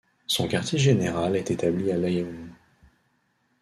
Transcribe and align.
Son 0.25 0.47
quartier 0.47 0.79
général 0.79 1.35
est 1.35 1.51
établi 1.51 1.91
à 1.91 1.95
Laâyoune. 1.95 2.55